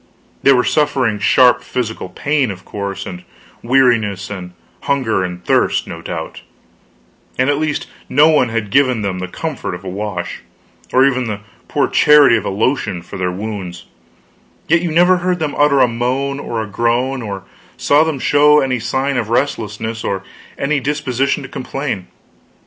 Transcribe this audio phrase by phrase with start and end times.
[0.41, 3.23] They were suffering sharp physical pain, of course; and
[3.61, 6.41] weariness, and hunger and thirst, no doubt;
[7.37, 10.41] and at least none had given them the comfort of a wash,
[10.91, 13.85] or even the poor charity of a lotion for their wounds;
[14.67, 17.43] yet you never heard them utter a moan or a groan, or
[17.77, 20.23] saw them show any sign of restlessness, or
[20.57, 22.07] any disposition to complain.